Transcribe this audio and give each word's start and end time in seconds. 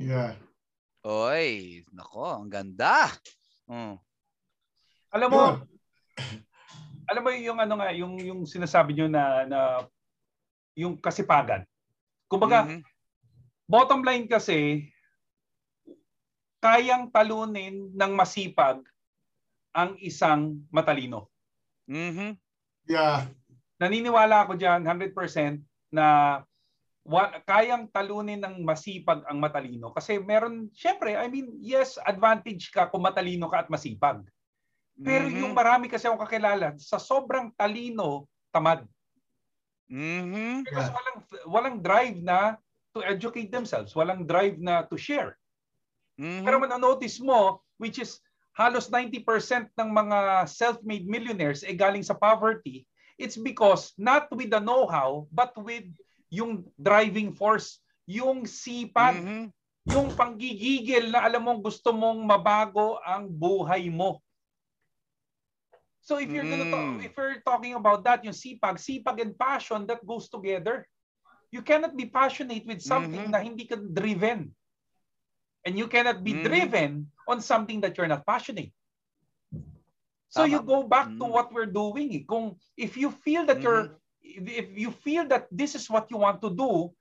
Yeah. 0.00 0.40
Oy, 1.04 1.80
nako, 1.92 2.24
ang 2.24 2.48
ganda. 2.48 3.12
Mm. 3.68 4.00
Alam 5.12 5.28
mo, 5.28 5.42
alam 7.10 7.22
mo 7.24 7.30
yung 7.36 7.60
ano 7.60 7.74
nga, 7.76 7.92
yung 7.92 8.16
yung 8.16 8.40
sinasabi 8.48 8.96
niyo 8.96 9.12
na 9.12 9.44
na 9.44 9.60
yung 10.72 10.96
kasipagan. 10.96 11.68
Kumbaga, 12.30 12.64
Mhm. 12.64 12.80
bottom 13.68 14.00
line 14.00 14.24
kasi 14.24 14.88
kayang 16.64 17.12
talunin 17.12 17.92
ng 17.92 18.12
masipag 18.16 18.80
ang 19.76 20.00
isang 20.00 20.64
matalino. 20.72 21.28
Mhm. 21.84 22.40
Yeah. 22.88 23.28
Naniniwala 23.80 24.44
ako 24.44 24.56
diyan 24.56 24.84
100% 24.84 25.60
na 25.92 26.40
wa- 27.04 27.32
kayang 27.48 27.88
talunin 27.88 28.40
ng 28.40 28.60
masipag 28.60 29.24
ang 29.24 29.40
matalino 29.40 29.90
kasi 29.96 30.20
meron 30.20 30.68
syempre 30.76 31.16
I 31.16 31.26
mean 31.32 31.56
yes 31.58 31.96
advantage 32.04 32.68
ka 32.70 32.92
kung 32.92 33.04
matalino 33.04 33.48
ka 33.48 33.64
at 33.66 33.72
masipag. 33.72 34.24
Pero 35.00 35.32
Mhm. 35.32 35.40
yung 35.40 35.52
marami 35.56 35.88
kasi 35.88 36.04
akong 36.04 36.20
kakilala 36.28 36.76
sa 36.76 37.00
sobrang 37.00 37.48
talino 37.56 38.28
tamad. 38.52 38.84
Mhm. 39.88 40.68
Because 40.68 40.92
Yeah. 40.92 40.96
walang 40.96 41.18
walang 41.48 41.76
drive 41.80 42.18
na 42.20 42.60
to 42.92 43.00
educate 43.00 43.48
themselves, 43.48 43.96
walang 43.96 44.28
drive 44.28 44.60
na 44.60 44.84
to 44.84 45.00
share. 45.00 45.40
Mhm. 46.20 46.44
Pero 46.44 46.60
manonotice 46.60 47.16
mo, 47.22 47.64
which 47.80 47.96
is 47.96 48.20
halos 48.52 48.92
90% 48.92 49.72
ng 49.72 49.88
mga 49.88 50.44
self-made 50.50 51.08
millionaires 51.08 51.64
ay 51.64 51.72
galing 51.72 52.04
sa 52.04 52.12
poverty, 52.12 52.84
it's 53.16 53.40
because 53.40 53.96
not 53.96 54.28
with 54.36 54.52
the 54.52 54.60
know-how, 54.60 55.24
but 55.32 55.54
with 55.56 55.88
yung 56.30 56.62
driving 56.78 57.34
force, 57.34 57.82
yung 58.06 58.46
sipag, 58.46 59.18
Mhm. 59.18 59.44
yung 59.90 60.08
panggigigil 60.14 61.10
na 61.10 61.26
alam 61.26 61.42
mong 61.42 61.60
gusto 61.60 61.90
mong 61.90 62.22
mabago 62.22 63.02
ang 63.02 63.26
buhay 63.26 63.90
mo. 63.90 64.22
So 66.00 66.16
if 66.16 66.30
you're 66.32 66.46
gonna 66.48 66.70
talk, 66.70 66.96
Mm. 66.96 67.04
if 67.04 67.12
you're 67.12 67.42
talking 67.44 67.74
about 67.76 68.00
that, 68.06 68.24
yung 68.24 68.34
sipag, 68.34 68.80
sipag 68.80 69.20
and 69.20 69.36
passion 69.36 69.84
that 69.90 70.00
goes 70.06 70.30
together. 70.30 70.86
You 71.50 71.60
cannot 71.66 71.98
be 71.98 72.06
passionate 72.06 72.62
with 72.64 72.80
something 72.80 73.28
Mhm. 73.28 73.34
na 73.34 73.42
hindi 73.42 73.66
ka 73.66 73.76
driven. 73.76 74.54
And 75.66 75.76
you 75.76 75.90
cannot 75.90 76.22
be 76.24 76.32
Mhm. 76.32 76.44
driven 76.46 76.90
on 77.28 77.42
something 77.44 77.82
that 77.84 77.98
you're 77.98 78.08
not 78.08 78.24
passionate. 78.24 78.72
So 80.30 80.46
Tama. 80.46 80.50
you 80.54 80.58
go 80.62 80.86
back 80.86 81.10
to 81.18 81.26
Mhm. 81.26 81.34
what 81.34 81.50
we're 81.50 81.68
doing. 81.68 82.22
Kung 82.24 82.54
if 82.78 82.94
you 82.96 83.10
feel 83.10 83.44
that 83.50 83.60
you're 83.60 83.99
if 84.22 84.44
if 84.46 84.66
you 84.76 84.90
feel 84.92 85.26
that 85.28 85.48
this 85.50 85.74
is 85.74 85.88
what 85.90 86.08
you 86.10 86.16
want 86.20 86.40
to 86.44 86.50
do, 86.52 86.92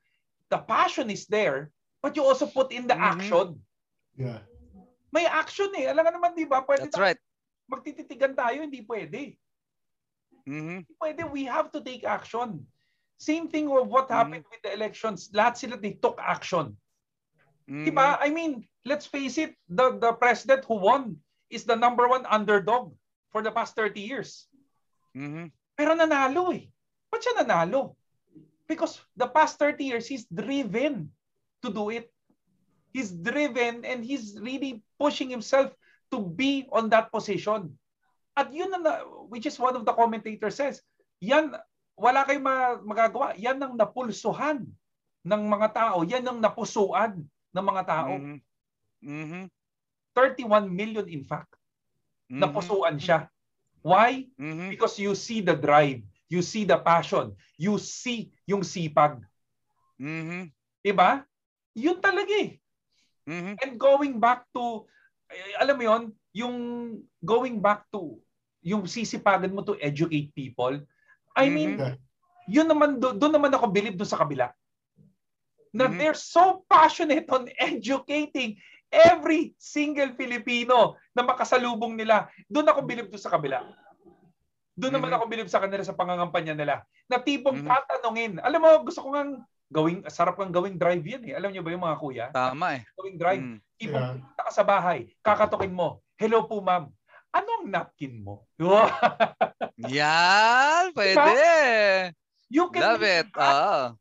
the 0.50 0.58
passion 0.60 1.10
is 1.12 1.28
there, 1.28 1.70
but 2.02 2.16
you 2.16 2.24
also 2.24 2.48
put 2.48 2.72
in 2.72 2.88
the 2.88 2.96
Mhm. 2.96 3.06
action. 3.14 3.48
Yeah. 4.16 4.42
May 5.12 5.26
action 5.26 5.70
eh. 5.78 5.90
Alam 5.90 6.06
naman, 6.10 6.36
di 6.38 6.46
ba? 6.46 6.62
Pwede 6.62 6.86
That's 6.90 6.98
tayo- 6.98 7.06
right. 7.14 7.22
magtititigan 7.70 8.34
tayo, 8.38 8.62
hindi 8.62 8.82
pwede. 8.86 9.38
Mhm. 10.46 10.86
Hindi 10.86 10.94
pwede. 11.02 11.22
We 11.30 11.46
have 11.46 11.70
to 11.74 11.82
take 11.82 12.06
action. 12.06 12.66
Same 13.20 13.52
thing 13.52 13.68
of 13.68 13.90
what 13.92 14.08
happened 14.08 14.48
with 14.48 14.62
the 14.64 14.72
elections. 14.72 15.28
Lahat 15.36 15.60
sila, 15.60 15.76
they 15.76 15.94
took 16.00 16.16
action. 16.24 16.78
Di 17.68 17.92
Mhm. 17.92 17.96
ba? 17.96 18.18
I 18.18 18.32
mean, 18.32 18.64
let's 18.88 19.06
face 19.06 19.38
it, 19.38 19.54
the, 19.68 19.98
the 20.00 20.14
president 20.18 20.66
who 20.66 20.80
won 20.80 21.20
is 21.52 21.66
the 21.68 21.76
number 21.76 22.08
one 22.08 22.26
underdog 22.26 22.96
for 23.30 23.44
the 23.44 23.52
past 23.54 23.76
30 23.76 24.02
years. 24.02 24.48
Mhm. 25.14 25.52
Pero 25.78 25.94
nanalo 25.94 26.54
eh. 26.56 26.70
Ba't 27.10 27.22
siya 27.22 27.42
nanalo? 27.42 27.98
Because 28.70 29.02
the 29.18 29.26
past 29.26 29.58
30 29.58 29.82
years, 29.82 30.06
he's 30.06 30.30
driven 30.30 31.10
to 31.66 31.74
do 31.74 31.90
it. 31.90 32.14
He's 32.94 33.10
driven 33.10 33.86
and 33.86 34.06
he's 34.06 34.38
really 34.38 34.82
pushing 35.02 35.30
himself 35.30 35.74
to 36.14 36.22
be 36.22 36.70
on 36.70 36.90
that 36.90 37.10
position. 37.10 37.74
At 38.38 38.54
yun 38.54 38.70
na, 38.70 39.06
which 39.30 39.46
is 39.50 39.58
one 39.58 39.74
of 39.74 39.86
the 39.86 39.94
commentators 39.94 40.58
says, 40.58 40.82
yan, 41.22 41.54
wala 41.98 42.24
kayong 42.26 42.46
ma- 42.46 42.82
magagawa. 42.82 43.34
Yan 43.36 43.60
ang 43.60 43.74
napulsuhan 43.76 44.64
ng 45.26 45.44
mga 45.50 45.70
tao. 45.76 46.06
Yan 46.08 46.24
ang 46.24 46.40
napusuan 46.40 47.20
ng 47.52 47.66
mga 47.66 47.84
tao. 47.84 48.14
Mhm. 48.16 48.38
Mhm. 49.04 49.44
31 50.16 50.72
million 50.72 51.06
in 51.10 51.24
fact. 51.26 51.52
Mhm. 52.32 52.40
Napusuan 52.40 52.96
siya. 53.02 53.28
Why? 53.84 54.28
Mhm. 54.40 54.72
Because 54.72 54.96
you 55.00 55.14
see 55.16 55.44
the 55.44 55.56
drive, 55.56 56.04
you 56.30 56.46
see 56.46 56.64
the 56.64 56.78
passion, 56.78 57.34
you 57.58 57.76
see 57.82 58.30
yung 58.46 58.62
sipag. 58.62 59.18
Mhm. 59.98 60.54
Diba? 60.80 61.26
Yun 61.74 61.98
talaga 62.00 62.32
eh. 62.38 62.62
Mhm. 63.26 63.58
And 63.60 63.72
going 63.76 64.22
back 64.22 64.46
to, 64.54 64.86
alam 65.58 65.76
mo 65.76 65.84
yon 65.84 66.04
yung 66.32 66.58
going 67.20 67.58
back 67.58 67.90
to, 67.92 68.22
yung 68.62 68.86
sisipagan 68.86 69.52
mo 69.52 69.66
to 69.66 69.76
educate 69.82 70.30
people, 70.38 70.78
I 71.34 71.50
mean, 71.50 71.82
Mhm. 71.82 71.98
yun 72.48 72.70
naman, 72.70 73.02
do- 73.02 73.18
doon 73.18 73.34
naman 73.34 73.52
ako 73.52 73.66
believe 73.74 73.98
doon 73.98 74.10
sa 74.10 74.22
kabila. 74.22 74.54
Na 75.74 75.90
Mhm. 75.90 75.98
they're 75.98 76.18
so 76.18 76.66
passionate 76.66 77.30
on 77.30 77.50
educating 77.58 78.58
every 78.90 79.54
single 79.62 80.18
Filipino 80.18 80.98
na 81.14 81.22
makasalubong 81.22 81.94
nila. 81.94 82.30
Doon 82.50 82.70
ako 82.70 82.80
believe 82.86 83.10
doon 83.10 83.22
sa 83.22 83.30
kabila. 83.34 83.62
Doon 84.80 84.96
naman 84.96 85.12
Mhm. 85.12 85.16
ako 85.20 85.24
believe 85.28 85.52
sa 85.52 85.60
kanila 85.60 85.84
sa 85.84 85.92
pangangampanya 85.92 86.56
nila. 86.56 86.76
Na 87.12 87.20
tipong 87.20 87.60
Mhm. 87.60 87.68
tatanungin. 87.68 88.34
Alam 88.40 88.62
mo, 88.64 88.72
gusto 88.88 89.04
ko 89.04 89.12
ngang 89.12 89.44
gawing, 89.68 90.08
sarap 90.08 90.40
kang 90.40 90.56
gawing 90.56 90.80
drive 90.80 91.04
yan 91.04 91.24
eh. 91.28 91.34
Alam 91.36 91.52
niyo 91.52 91.62
ba 91.62 91.76
yung 91.76 91.84
mga 91.84 92.00
kuya? 92.00 92.26
Tama 92.32 92.80
eh. 92.80 92.82
Gawing 92.96 93.20
drive. 93.20 93.44
Mm. 93.44 93.60
Tipong 93.76 94.02
Yeah. 94.02 94.16
punta 94.24 94.42
ka 94.48 94.52
sa 94.56 94.64
bahay, 94.64 95.00
kakatukin 95.20 95.76
mo, 95.76 96.00
hello 96.16 96.48
po 96.48 96.64
ma'am, 96.64 96.88
anong 97.30 97.68
napkin 97.68 98.24
mo? 98.24 98.48
Yan, 99.92 100.92
pwede. 100.96 101.38
you 102.50 102.66
can 102.74 102.82
Love 102.82 103.06
it. 103.06 103.30
Ah. 103.38 103.94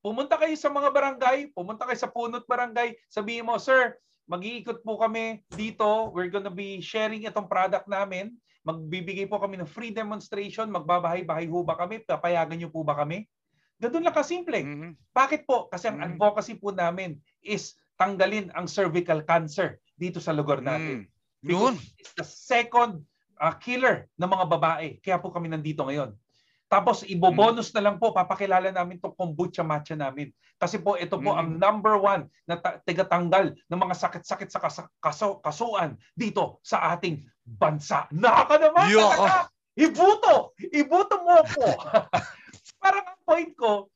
Pumunta 0.00 0.40
kayo 0.40 0.56
sa 0.56 0.72
mga 0.72 0.88
barangay, 0.88 1.52
pumunta 1.52 1.84
kayo 1.84 1.98
sa 2.00 2.08
punot 2.08 2.48
barangay, 2.48 2.96
sabihin 3.12 3.44
mo, 3.44 3.60
sir, 3.60 4.00
mag-iikot 4.24 4.80
po 4.80 4.96
kami 4.96 5.44
dito, 5.52 6.08
we're 6.16 6.32
gonna 6.32 6.48
be 6.48 6.80
sharing 6.80 7.28
itong 7.28 7.44
product 7.44 7.84
namin, 7.84 8.32
magbibigay 8.64 9.24
po 9.24 9.40
kami 9.40 9.56
ng 9.60 9.68
free 9.68 9.92
demonstration, 9.92 10.68
magbabahay-bahay 10.68 11.48
ho 11.48 11.64
ba 11.64 11.76
kami, 11.76 12.04
papayagan 12.04 12.60
niyo 12.60 12.68
po 12.68 12.84
ba 12.84 12.96
kami? 12.96 13.24
Ganun 13.80 14.04
lang 14.04 14.12
kasimple. 14.12 14.60
Mhm. 14.60 14.90
Bakit 15.16 15.48
po? 15.48 15.72
Kasi 15.72 15.88
ang 15.88 15.98
Mm. 16.00 16.06
advocacy 16.12 16.60
po 16.60 16.68
namin 16.68 17.16
is 17.40 17.80
tanggalin 17.96 18.52
ang 18.52 18.68
cervical 18.68 19.24
cancer 19.24 19.80
dito 19.96 20.20
sa 20.20 20.36
lugar 20.36 20.60
natin. 20.60 21.08
Mm. 21.40 21.48
Yun. 21.48 21.74
It's 21.96 22.12
the 22.12 22.24
second 22.24 23.00
uh, 23.40 23.56
killer 23.56 24.12
ng 24.20 24.28
mga 24.28 24.46
babae. 24.52 24.88
Kaya 25.00 25.16
po 25.16 25.32
kami 25.32 25.48
nandito 25.48 25.80
ngayon. 25.88 26.12
Tapos 26.70 27.02
ibobonus 27.02 27.74
na 27.74 27.82
lang 27.82 27.98
po, 27.98 28.14
papakilala 28.14 28.70
namin 28.70 29.02
itong 29.02 29.18
kombucha 29.18 29.66
matcha 29.66 29.98
namin. 29.98 30.30
Kasi 30.54 30.78
po 30.78 30.94
ito 30.94 31.18
po 31.18 31.34
Mhm. 31.34 31.38
ang 31.42 31.50
number 31.58 31.98
one 31.98 32.22
na 32.46 32.54
ta- 32.54 32.78
tigatanggal 32.78 33.58
ng 33.66 33.80
mga 33.80 33.94
sakit-sakit 33.98 34.46
sa 34.46 34.62
kas- 34.62 34.86
kaso- 35.02 35.42
kasuan 35.42 35.98
dito 36.14 36.62
sa 36.62 36.94
ating 36.94 37.26
bansa. 37.42 38.06
Naka 38.14 38.54
naman 38.54 38.86
Yoko. 38.86 39.02
talaga! 39.10 39.50
Ibuto! 39.74 40.34
Ibuto 40.70 41.14
mo 41.26 41.42
po! 41.42 41.66
Parang 42.82 43.02
ang 43.02 43.20
point 43.26 43.50
ko, 43.58 43.90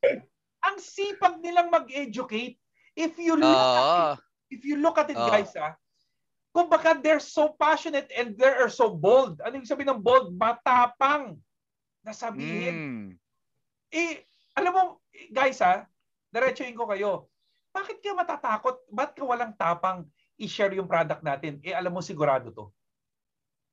ang 0.61 0.77
sipag 0.77 1.39
nilang 1.39 1.71
mag-educate. 1.71 2.59
If 2.95 3.15
you 3.23 3.39
look 3.39 3.55
at 3.55 3.79
it, 3.79 4.19
if 4.51 4.63
you 4.67 4.77
look 4.83 4.99
at 4.99 5.09
it 5.09 5.19
Ah. 5.19 5.31
guys 5.31 5.55
ah, 5.55 5.79
kung 6.51 6.67
baka 6.67 6.99
they're 6.99 7.23
so 7.23 7.55
passionate 7.55 8.11
and 8.15 8.35
they 8.35 8.51
are 8.51 8.71
so 8.71 8.91
bold. 8.91 9.39
Ano 9.47 9.63
yung 9.63 9.67
sabihin 9.67 9.95
ng 9.95 10.03
bold? 10.03 10.35
Matapang 10.35 11.39
na 12.05 12.13
sabihin. 12.13 12.75
Mm. 12.77 13.09
Eh, 13.91 14.23
alam 14.55 14.73
mo, 14.73 14.83
guys 15.33 15.59
ha, 15.65 15.89
diretsuhin 16.29 16.77
ko 16.77 16.85
kayo. 16.87 17.33
Bakit 17.73 17.99
ka 17.99 18.15
matatakot? 18.15 18.77
Ba't 18.93 19.17
ka 19.17 19.25
walang 19.27 19.57
tapang 19.57 20.07
i-share 20.37 20.77
yung 20.77 20.87
product 20.87 21.25
natin? 21.25 21.59
Eh, 21.65 21.75
alam 21.75 21.91
mo 21.91 22.05
sigurado 22.05 22.53
to. 22.53 22.69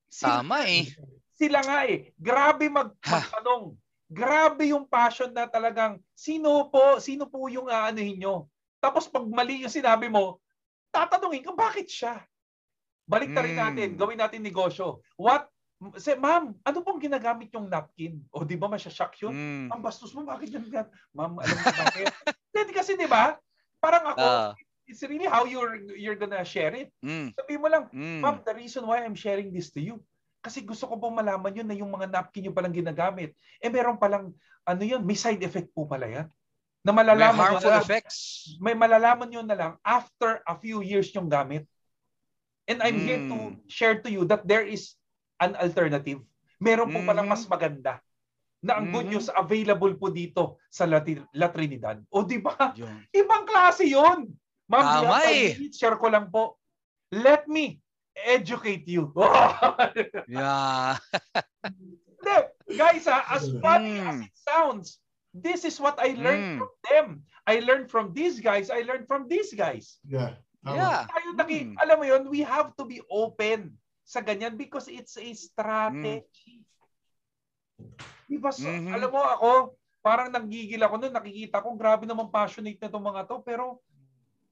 Sila, 0.09 0.41
Tama 0.41 0.65
eh. 0.65 0.89
sila 1.35 1.59
nga 1.61 1.85
eh. 1.85 2.15
Grabe 2.17 2.71
mag 2.71 2.95
magtanong. 2.97 3.75
Grabe 4.11 4.67
yung 4.67 4.83
passion 4.83 5.31
na 5.31 5.47
talagang 5.47 5.95
sino 6.11 6.67
po, 6.67 6.99
sino 6.99 7.31
po 7.31 7.47
yung 7.47 7.71
aanuhin 7.71 8.19
nyo? 8.19 8.35
Tapos 8.83 9.07
pag 9.07 9.23
mali 9.23 9.63
yung 9.63 9.71
sinabi 9.71 10.11
mo, 10.11 10.41
tatanungin 10.91 11.45
ka, 11.47 11.55
bakit 11.55 11.87
siya? 11.87 12.19
Balik 13.07 13.31
na 13.31 13.41
rin 13.43 13.55
Mm. 13.55 13.63
natin, 13.63 13.89
gawin 13.95 14.19
natin 14.19 14.43
negosyo. 14.43 14.99
What? 15.15 15.47
Say, 15.97 16.13
ma'am, 16.13 16.53
ano 16.61 16.77
pong 16.85 17.01
ginagamit 17.01 17.49
yung 17.51 17.65
napkin? 17.65 18.21
O 18.29 18.45
di 18.45 18.53
ba 18.53 18.69
masya-shock 18.69 19.17
yun? 19.17 19.33
Mm. 19.33 19.67
Ang 19.73 19.81
bastos 19.81 20.13
mo, 20.13 20.21
bakit 20.21 20.53
yan? 20.53 20.85
Ma'am, 21.09 21.41
alam 21.41 21.55
mo 21.57 21.65
bakit? 21.73 22.05
Hindi 22.53 22.71
kasi 22.71 22.93
di 22.93 23.09
ba? 23.09 23.33
Parang 23.81 24.13
ako, 24.13 24.21
Ah. 24.21 24.53
it's 24.85 25.01
really 25.01 25.25
how 25.25 25.41
you're 25.49 25.81
you're 25.97 26.19
gonna 26.19 26.45
share 26.45 26.69
it. 26.77 26.93
Mm. 27.01 27.33
Sabi 27.33 27.57
mo 27.57 27.65
lang, 27.65 27.89
Mm. 27.89 28.21
Ma'am, 28.21 28.37
the 28.45 28.53
reason 28.53 28.85
why 28.85 29.01
I'm 29.01 29.17
sharing 29.17 29.49
this 29.49 29.73
to 29.73 29.81
you, 29.81 29.97
kasi 30.37 30.61
gusto 30.61 30.85
ko 30.85 31.01
pong 31.01 31.17
malaman 31.17 31.49
yun 31.53 31.65
na 31.65 31.73
yung 31.73 31.89
mga 31.89 32.13
napkin 32.13 32.45
nyo 32.45 32.53
palang 32.53 32.73
ginagamit. 32.73 33.33
Eh 33.57 33.69
meron 33.69 33.97
palang, 33.97 34.29
ano 34.61 34.81
yun, 34.85 35.01
may 35.01 35.17
side 35.17 35.41
effect 35.41 35.73
po 35.73 35.89
pala 35.89 36.05
yan. 36.05 36.27
na 36.81 36.89
May 36.89 37.05
malalaman 37.05 37.37
nyo 37.37 37.45
harmful 37.61 37.73
na 37.73 37.81
effects. 37.85 38.17
may 38.57 38.73
malalaman 38.73 39.29
nyo 39.29 39.41
na 39.45 39.53
lang 39.53 39.71
after 39.85 40.41
a 40.45 40.57
few 40.57 40.81
years 40.81 41.13
yung 41.13 41.29
gamit. 41.29 41.69
And 42.65 42.81
I'm 42.81 42.97
here 42.97 43.21
to 43.21 43.37
Mm. 43.37 43.53
share 43.69 44.01
to 44.01 44.09
you 44.09 44.25
that 44.25 44.49
there 44.49 44.65
is 44.65 44.97
an 45.41 45.57
alternative. 45.57 46.21
Meron 46.61 46.93
po 46.93 47.01
palang 47.01 47.25
Mhm. 47.25 47.33
mas 47.33 47.43
maganda 47.49 47.97
na 48.61 48.77
ang 48.77 48.93
good 48.93 49.09
Mhm. 49.09 49.13
news 49.17 49.27
available 49.33 49.97
po 49.97 50.13
dito 50.13 50.61
sa 50.69 50.85
La, 50.85 51.01
La 51.33 51.49
Trinidad. 51.49 51.97
O 52.13 52.21
di 52.21 52.37
ba? 52.37 52.53
Ibang 53.19 53.43
klase 53.49 53.89
yun. 53.89 54.29
Ma'am, 54.69 54.85
Tama 55.09 55.25
eh. 55.27 55.57
share 55.73 55.97
ko 55.97 56.07
lang 56.07 56.29
po. 56.29 56.55
Let 57.09 57.49
me 57.49 57.81
educate 58.13 58.85
you. 58.87 59.09
Yeah. 60.29 60.95
Hindi. 62.21 62.37
Guys, 62.77 63.03
ha, 63.09 63.25
as 63.35 63.49
funny 63.59 63.99
as 63.99 64.15
Mm. 64.21 64.29
it 64.29 64.35
sounds, 64.37 64.87
this 65.33 65.65
is 65.65 65.75
what 65.81 65.97
I 65.99 66.13
learned 66.15 66.55
Mm. 66.55 66.57
from 66.61 66.73
them. 66.87 67.07
I 67.43 67.59
learned 67.65 67.89
from 67.89 68.13
these 68.13 68.39
guys. 68.39 68.69
I 68.69 68.85
learned 68.85 69.09
from 69.09 69.25
these 69.27 69.51
guys. 69.51 69.97
Yeah. 70.05 70.37
Tama. 70.63 70.77
Yeah. 70.77 70.99
Tayo 71.09 71.29
naki, 71.35 71.59
Mm. 71.73 71.75
alam 71.81 71.95
mo 71.97 72.05
yun, 72.05 72.23
we 72.29 72.45
have 72.45 72.71
to 72.77 72.85
be 72.85 73.01
open 73.09 73.75
sa 74.11 74.19
ganyan 74.19 74.59
because 74.59 74.91
it's 74.91 75.15
a 75.15 75.29
strategy. 75.31 76.59
Diba, 78.27 78.51
so, 78.51 78.67
Mhm. 78.67 78.91
alam 78.91 79.07
mo 79.07 79.23
ako, 79.23 79.49
parang 80.03 80.27
nanggigil 80.27 80.83
ako 80.83 80.99
noon, 80.99 81.15
nakikita 81.15 81.63
ko, 81.63 81.79
grabe 81.79 82.03
naman 82.03 82.27
passionate 82.27 82.75
na 82.83 82.91
itong 82.91 83.07
mga 83.07 83.23
to, 83.23 83.39
pero 83.39 83.79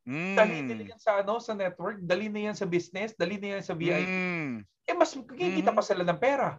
dali 0.08 0.64
nila 0.64 0.84
Mm. 0.88 0.92
yan 0.96 1.02
sa, 1.04 1.20
ano, 1.20 1.44
sa 1.44 1.52
network, 1.52 2.00
dali 2.02 2.32
na 2.32 2.50
yan 2.50 2.56
sa 2.56 2.64
business, 2.64 3.12
dali 3.20 3.36
na 3.36 3.60
yan 3.60 3.64
sa 3.68 3.76
VIP. 3.76 4.08
Mm. 4.08 4.56
Eh, 4.88 4.96
mas 4.96 5.12
kikita 5.12 5.70
Mhm. 5.70 5.78
pa 5.78 5.84
sila 5.84 6.04
ng 6.08 6.18
pera. 6.18 6.56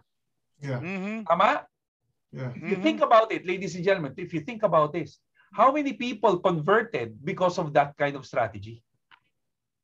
Yeah. 0.61 0.77
Mhm. 0.79 1.25
Tama? 1.25 1.65
Yeah. 2.31 2.53
If 2.53 2.63
you 2.63 2.77
think 2.79 3.01
about 3.01 3.33
it, 3.33 3.43
ladies 3.43 3.73
and 3.75 3.83
gentlemen, 3.83 4.13
if 4.15 4.29
you 4.31 4.45
think 4.45 4.61
about 4.61 4.93
this, 4.93 5.19
how 5.51 5.73
many 5.73 5.91
people 5.97 6.39
converted 6.39 7.17
because 7.19 7.57
of 7.59 7.73
that 7.75 7.91
kind 7.99 8.15
of 8.15 8.23
strategy? 8.23 8.79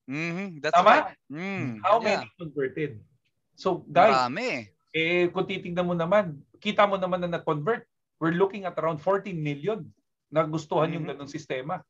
Mhm. 0.08 0.64
That's 0.64 0.72
Tama? 0.72 1.12
right. 1.12 1.20
Mm. 1.28 1.84
How 1.84 2.00
Yeah. 2.00 2.24
many 2.24 2.28
converted? 2.40 3.04
So, 3.58 3.82
guys, 3.90 4.14
Marami. 4.14 4.70
eh, 4.94 5.34
kung 5.34 5.50
titignan 5.50 5.90
mo 5.90 5.98
naman, 5.98 6.38
kita 6.62 6.86
mo 6.86 7.02
naman 7.02 7.26
na 7.26 7.42
nag-convert. 7.42 7.90
We're 8.22 8.38
looking 8.38 8.70
at 8.70 8.78
around 8.78 9.02
14 9.02 9.34
million 9.34 9.82
na 10.30 10.46
gustuhan 10.46 10.94
yung 10.94 11.10
Mhm. 11.10 11.18
ganong 11.18 11.34
sistema. 11.34 11.82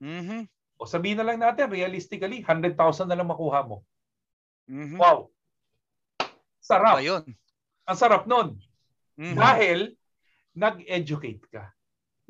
Mhm. 0.00 0.48
O 0.80 0.88
sabihin 0.88 1.20
na 1.20 1.28
lang 1.28 1.44
natin, 1.44 1.68
realistically, 1.68 2.40
100,000 2.40 3.04
na 3.04 3.20
lang 3.20 3.28
makuha 3.28 3.60
mo. 3.68 3.84
Mhm. 4.64 4.96
Wow! 4.96 5.28
Sarap. 6.64 6.96
Ba 6.96 7.04
yun? 7.04 7.24
Ang 7.84 7.98
sarap 8.00 8.24
nun. 8.24 8.56
Mhm. 9.20 9.36
Dahil, 9.36 9.78
nag-educate 10.56 11.44
ka. 11.52 11.68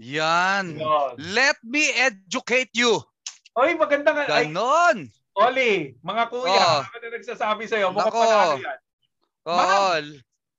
Yan. 0.03 0.75
Yun. 0.75 1.15
Let 1.31 1.63
me 1.63 1.95
educate 1.95 2.75
you. 2.75 2.99
Oy, 3.55 3.79
maganda 3.79 4.11
nga. 4.11 4.27
Ay, 4.27 4.51
Ganon. 4.51 5.07
Oli, 5.35 5.99
mga 5.99 6.25
kuya, 6.31 6.63
Oh. 6.63 6.81
ano 6.87 6.97
na 7.03 7.09
nagsasabi 7.19 7.67
sa'yo? 7.67 7.91
Mukhang 7.91 8.15
Nako. 8.15 8.23
panalo 8.23 8.57
yan. 8.63 8.79
Oh, 9.45 9.99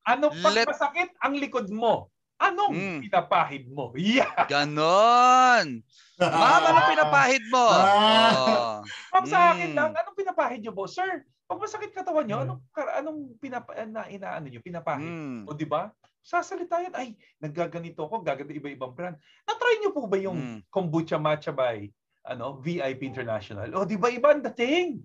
Ano 0.06 0.26
pag 0.38 0.54
Let- 0.54 0.70
masakit 0.70 1.10
ang 1.18 1.34
likod 1.34 1.66
mo? 1.74 2.12
Anong 2.38 2.76
Mm. 2.76 3.00
pinapahid 3.02 3.66
mo? 3.72 3.96
Yeah. 3.98 4.46
ganon. 4.46 5.82
Ma'am, 6.20 6.62
anong 6.62 6.90
pinapahid 6.92 7.44
mo? 7.50 7.66
Ah. 7.66 8.32
Oh. 8.36 8.76
Ma'am, 9.16 9.26
sa 9.26 9.56
akin 9.56 9.72
Mm. 9.72 9.78
lang, 9.80 9.90
anong 9.96 10.18
pinapahid 10.20 10.60
nyo, 10.62 10.76
boss? 10.76 10.94
Sir, 10.94 11.24
pag 11.48 11.58
masakit 11.58 11.96
katawan 11.96 12.28
nyo, 12.28 12.38
Mm. 12.38 12.46
anong, 12.46 12.62
anong 12.94 13.20
pinapa, 13.40 13.72
na, 13.88 14.06
inaano 14.06 14.46
nyo, 14.46 14.60
pinapahid? 14.62 15.08
Mm. 15.08 15.48
O 15.48 15.56
di 15.56 15.66
ba? 15.66 15.90
Sasalita 16.22 16.84
yan, 16.84 16.94
ay, 16.94 17.16
naggaganito 17.40 18.04
ako, 18.04 18.22
gaganito 18.22 18.52
iba-ibang 18.54 18.92
brand. 18.92 19.16
Na-try 19.48 19.80
nyo 19.80 19.90
po 19.90 20.06
ba 20.06 20.20
yung 20.20 20.38
Mm. 20.38 20.60
kombucha 20.70 21.16
matcha 21.16 21.50
by 21.50 21.88
ano, 22.26 22.58
VIP 22.60 23.06
International? 23.06 23.70
O 23.78 23.86
di 23.86 23.96
ba 23.96 24.10
iba 24.10 24.34
ang 24.34 24.42
dating? 24.42 25.00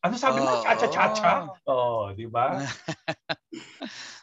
Ano 0.00 0.14
sabi 0.16 0.40
mo? 0.40 0.48
Oo. 0.56 0.62
Cha-cha-cha-cha? 0.64 1.34
Oh, 1.68 2.10
di 2.16 2.26
ba? 2.26 2.56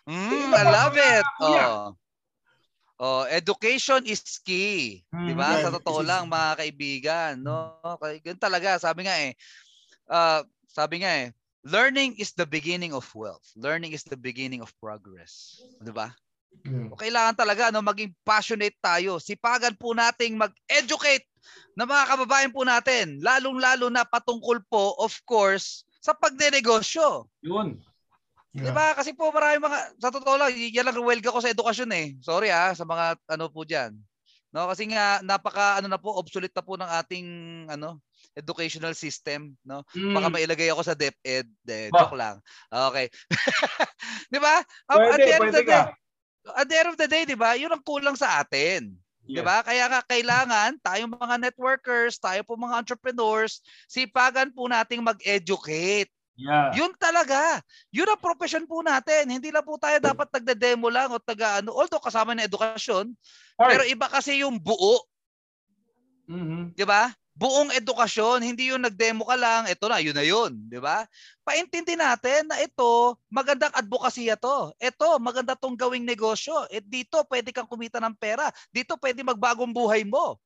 Mm, 0.06 0.54
I 0.54 0.64
love 0.70 0.94
it. 0.94 1.26
kuya. 1.42 1.66
Oh. 1.66 1.98
Oh, 2.96 3.24
education 3.28 4.06
is 4.08 4.22
key. 4.46 5.02
'Di 5.04 5.34
Mm, 5.34 5.40
ba? 5.42 5.50
yeah, 5.58 5.64
Sa 5.66 5.74
totoo 5.74 6.00
is. 6.00 6.08
lang 6.08 6.30
mga 6.30 6.52
kaibigan, 6.62 7.34
no? 7.42 7.76
Kaya 8.00 8.22
ganun 8.22 8.40
talaga, 8.40 8.80
sabi 8.80 9.04
nga 9.10 9.18
eh. 9.20 9.34
ah, 10.08 10.46
sabi 10.70 11.04
nga 11.04 11.12
eh, 11.12 11.34
learning 11.66 12.16
is 12.22 12.32
the 12.38 12.46
beginning 12.48 12.94
of 12.94 13.04
wealth. 13.18 13.50
Learning 13.58 13.92
is 13.92 14.06
the 14.08 14.16
beginning 14.16 14.62
of 14.64 14.72
progress. 14.80 15.66
'Di 15.82 15.92
ba? 15.92 16.14
O 16.88 16.96
Kailangan 16.96 17.36
talaga 17.36 17.68
no 17.74 17.84
maging 17.84 18.16
passionate 18.24 18.78
tayo. 18.80 19.20
Sipagan 19.20 19.76
po 19.76 19.92
nating 19.92 20.40
mag-educate 20.40 21.28
na 21.76 21.84
mga 21.86 22.04
kababayan 22.08 22.54
po 22.54 22.64
natin, 22.64 23.20
lalong-lalo 23.20 23.90
na 23.92 24.06
patungkol 24.08 24.62
po 24.70 24.96
of 25.02 25.14
course 25.28 25.84
sa 26.00 26.14
pagnenegosyo. 26.14 27.26
Yun. 27.42 27.82
Yeah. 28.56 28.72
Diba? 28.72 28.96
Kasi 28.96 29.12
po 29.12 29.36
marami 29.36 29.60
mga, 29.60 29.80
sa 30.00 30.10
totoo 30.16 30.40
lang, 30.40 30.56
yan 30.56 30.88
lang 30.88 30.96
welga 31.04 31.34
ko 31.34 31.44
sa 31.44 31.52
edukasyon 31.52 31.92
eh. 31.92 32.08
Sorry 32.24 32.48
ah, 32.54 32.72
sa 32.72 32.88
mga 32.88 33.20
ano 33.28 33.52
po 33.52 33.68
dyan. 33.68 34.00
No, 34.56 34.72
kasi 34.72 34.88
nga 34.88 35.20
napaka 35.20 35.84
ano 35.84 35.92
na 35.92 36.00
po 36.00 36.16
obsolete 36.16 36.56
na 36.56 36.64
po 36.64 36.80
ng 36.80 36.88
ating 36.88 37.28
ano 37.68 38.00
educational 38.40 38.96
system, 38.96 39.52
no? 39.68 39.84
Baka 39.92 40.28
Mm. 40.32 40.36
mailagay 40.40 40.72
ako 40.72 40.82
sa 40.88 40.96
DepEd. 40.96 41.52
De, 41.60 41.92
Bah. 41.92 42.08
joke 42.08 42.16
lang. 42.16 42.40
Okay. 42.72 43.12
'Di 44.32 44.40
ba? 44.40 44.64
At 44.88 44.96
Pwede, 44.96 45.20
the 45.20 45.34
end 45.36 45.44
of 45.44 45.56
the 45.56 45.64
day, 45.68 45.76
ka. 45.76 45.92
at 46.56 46.68
the 46.72 46.76
end 46.80 46.90
of 46.96 46.98
the 47.00 47.08
day, 47.12 47.24
'di 47.28 47.36
ba? 47.36 47.60
'Yun 47.60 47.76
ang 47.76 47.84
kulang 47.84 48.16
sa 48.16 48.40
atin. 48.40 48.96
'Di 49.34 49.42
ba? 49.46 49.62
Kaya 49.66 49.90
nga 49.92 50.02
kailangan 50.06 50.78
tayong 50.82 51.12
mga 51.16 51.36
networkers, 51.42 52.18
tayo 52.22 52.42
po 52.48 52.56
mga 52.60 52.82
entrepreneurs, 52.84 53.62
sipagan 53.90 54.52
po 54.54 54.68
nating 54.70 55.02
mag-educate. 55.06 56.10
Yeah. 56.38 56.76
Yun 56.76 56.94
talaga. 57.00 57.62
Yun 57.94 58.10
ang 58.12 58.22
profession 58.22 58.66
po 58.68 58.82
natin. 58.84 59.30
Hindi 59.32 59.50
lang 59.54 59.64
po 59.66 59.78
tayo 59.80 59.98
dapat 60.02 60.28
nagde-demo 60.34 60.90
lang 60.92 61.14
o 61.14 61.20
taga 61.22 61.62
ano. 61.64 61.72
Although 61.76 62.04
kasama 62.04 62.34
ng 62.36 62.46
edukasyon, 62.50 63.14
Part. 63.58 63.72
pero 63.72 63.84
iba 63.88 64.08
kasi 64.12 64.42
yung 64.44 64.58
buo, 64.60 65.06
Mhm. 66.28 66.76
'di 66.76 66.86
ba? 66.88 67.16
Buong 67.36 67.68
edukasyon, 67.76 68.48
hindi 68.48 68.72
yung 68.72 68.88
nag-demo 68.88 69.28
ka 69.28 69.36
lang, 69.36 69.68
ito 69.68 69.92
na, 69.92 70.00
yun 70.00 70.16
na 70.16 70.24
yun, 70.24 70.56
'di 70.56 70.80
ba? 70.80 71.04
Paintindi 71.44 72.00
natin 72.00 72.48
na 72.48 72.64
ito, 72.64 73.20
magandang 73.28 73.76
advokasya 73.76 74.40
to. 74.40 74.72
Ito, 74.80 75.20
maganda 75.20 75.52
tong 75.52 75.76
gawing 75.76 76.08
negosyo. 76.08 76.64
At 76.72 76.88
dito 76.88 77.20
pwede 77.28 77.52
kang 77.52 77.68
kumita 77.68 78.00
ng 78.00 78.16
pera. 78.16 78.48
Dito 78.72 78.96
pwede 78.96 79.20
magbagong 79.20 79.76
buhay 79.76 80.08
mo. 80.08 80.40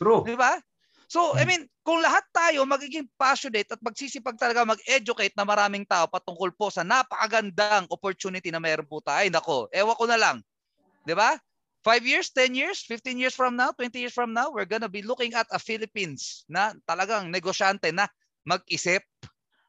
True. 0.00 0.24
Di 0.24 0.32
ba? 0.32 0.56
So, 1.10 1.36
I 1.36 1.44
mean, 1.44 1.66
kung 1.82 2.00
lahat 2.00 2.22
tayo 2.30 2.62
magiging 2.64 3.04
passionate 3.18 3.66
at 3.68 3.82
magsisipag 3.82 4.38
talaga 4.38 4.62
mag-educate 4.62 5.34
na 5.34 5.42
maraming 5.42 5.82
tao 5.82 6.06
patungkol 6.06 6.54
po 6.54 6.70
sa 6.70 6.86
napakagandang 6.86 7.84
opportunity 7.90 8.48
na 8.48 8.62
meron 8.62 8.86
po 8.86 9.02
tayo. 9.02 9.26
Ay, 9.26 9.28
nako, 9.28 9.66
ewan 9.74 9.98
ko 9.98 10.06
na 10.06 10.16
lang. 10.16 10.38
Di 11.02 11.12
ba? 11.12 11.34
5 11.80 12.04
years, 12.04 12.28
10 12.32 12.52
years, 12.52 12.84
15 12.84 13.16
years 13.16 13.32
from 13.32 13.56
now, 13.56 13.72
20 13.72 13.96
years 13.96 14.12
from 14.12 14.36
now, 14.36 14.52
we're 14.52 14.68
gonna 14.68 14.90
be 14.90 15.00
looking 15.00 15.32
at 15.32 15.48
a 15.48 15.60
Philippines 15.60 16.44
na 16.44 16.76
talagang 16.84 17.32
negosyante 17.32 17.88
na 17.88 18.04
mag-isip. 18.44 19.00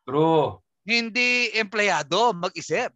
True. 0.03 0.59
Hindi 0.83 1.55
empleyado, 1.55 2.35
mag-isip. 2.35 2.91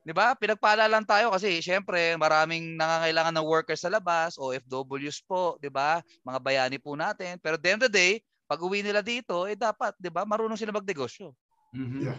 'Di 0.00 0.12
ba? 0.16 0.32
Pinagpala 0.32 0.88
lang 0.88 1.04
tayo 1.04 1.28
kasi 1.30 1.60
syempre 1.60 2.16
maraming 2.16 2.74
nangangailangan 2.74 3.34
ng 3.36 3.46
workers 3.46 3.84
sa 3.84 3.92
labas, 3.92 4.40
OFWs 4.40 5.20
po, 5.28 5.60
'di 5.60 5.68
ba? 5.68 6.00
Mga 6.24 6.38
bayani 6.40 6.78
po 6.80 6.96
natin. 6.96 7.36
Pero 7.38 7.60
at 7.60 7.62
the 7.62 7.70
end 7.70 7.82
of 7.84 7.92
the 7.92 7.94
day, 7.94 8.12
pag 8.48 8.58
uwi 8.58 8.80
nila 8.82 9.04
dito, 9.04 9.44
eh 9.44 9.54
dapat, 9.54 9.92
'di 10.00 10.08
ba? 10.10 10.24
Marunong 10.24 10.58
sila 10.58 10.74
magnegosyo, 10.74 11.36
Mhm. 11.70 12.02
Yeah. 12.10 12.18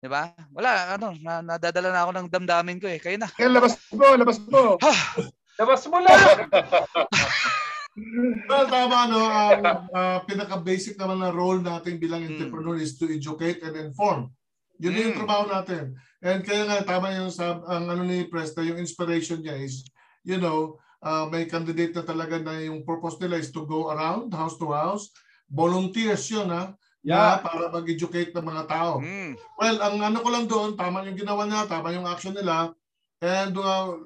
'Di 0.00 0.08
ba? 0.08 0.32
Wala 0.56 0.96
ano, 0.96 1.12
na, 1.20 1.44
nadadala 1.44 1.92
na 1.92 2.00
ako 2.08 2.10
ng 2.16 2.28
damdamin 2.32 2.80
ko 2.80 2.88
eh. 2.88 2.98
Kayo 2.98 3.20
na. 3.20 3.28
Kaya 3.28 3.52
labas 3.52 3.76
mo, 3.92 4.06
labas 4.16 4.38
mo. 4.48 4.80
Labas 5.60 5.84
mo 5.92 6.00
lang. 6.00 6.16
Well, 8.48 8.64
tama, 8.70 9.12
no? 9.12 9.20
Ang 9.28 9.60
ah, 9.92 10.22
pinaka-basic 10.24 10.96
naman 10.96 11.20
na 11.20 11.28
role 11.34 11.60
natin 11.60 12.00
bilang 12.00 12.24
Mm. 12.24 12.32
entrepreneur 12.32 12.78
is 12.80 12.96
to 12.96 13.10
educate 13.10 13.60
and 13.60 13.76
inform. 13.76 14.32
Yun 14.80 14.96
yung 14.96 15.12
Mm. 15.12 15.18
trabaho 15.20 15.44
natin. 15.50 15.98
And 16.24 16.40
kaya 16.40 16.64
nga, 16.64 16.86
tama 16.86 17.12
yung 17.12 17.28
sa, 17.28 17.60
ang 17.60 17.92
ano 17.92 18.00
ni 18.06 18.24
Presta, 18.30 18.64
yung 18.64 18.80
inspiration 18.80 19.42
niya 19.44 19.58
is, 19.60 19.84
you 20.24 20.40
know, 20.40 20.80
ah, 21.04 21.28
may 21.28 21.44
candidate 21.44 21.92
na 21.92 22.06
talaga 22.06 22.40
na 22.40 22.62
yung 22.62 22.86
purpose 22.88 23.20
nila 23.20 23.36
is 23.36 23.52
to 23.52 23.68
go 23.68 23.92
around 23.92 24.32
house 24.32 24.56
to 24.56 24.70
house. 24.72 25.12
Volunteers 25.50 26.24
yun, 26.30 26.48
ha? 26.48 26.72
Yeah. 27.00 27.40
Na 27.40 27.40
para 27.40 27.72
mag-educate 27.72 28.36
ng 28.36 28.44
mga 28.44 28.64
tao. 28.68 29.00
Mm. 29.00 29.32
Well, 29.56 29.76
ang 29.80 29.96
ano 30.04 30.18
ko 30.20 30.28
lang 30.28 30.44
doon, 30.44 30.76
tama 30.76 31.00
yung 31.08 31.16
ginawa 31.16 31.48
niya, 31.48 31.64
tama 31.64 31.96
yung 31.96 32.04
action 32.04 32.36
nila, 32.36 32.76
and 33.24 33.56
uh, 33.56 33.96